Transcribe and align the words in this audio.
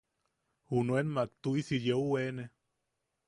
Junuen 0.71 1.07
jumak 1.09 1.29
tuʼisi 1.41 1.75
yeu 1.85 2.03
weene. 2.11 2.43